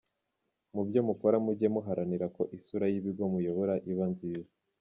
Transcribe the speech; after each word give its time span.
Mu 0.75 0.81
byo 0.87 1.01
mukora 1.07 1.37
mujye 1.45 1.67
muharanira 1.73 2.25
ko 2.35 2.43
isura 2.57 2.85
y’ibigo 2.91 3.23
muyobora 3.33 3.73
iba 3.91 4.05
nziza». 4.13 4.51